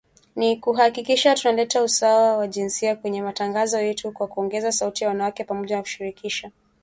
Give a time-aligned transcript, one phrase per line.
[0.35, 5.75] Ni kuhakikisha tunaleta usawa wa jinsia kwenye matangazo yetu kwa kuongeza sauti za wanawake, pamoja
[5.75, 6.69] na kuwashirikisha zaidi vijana.